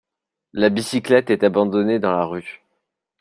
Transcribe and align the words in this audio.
La 0.53 0.69
bicyclette 0.71 1.29
est 1.29 1.43
abandonnée 1.43 1.99
dans 1.99 2.09
la 2.11 2.25
rue. 2.25 2.63